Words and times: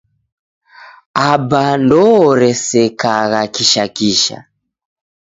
Aba 1.31 1.63
ndooresekagha 1.81 3.41
kisha 3.53 3.85
kisha. 3.95 4.37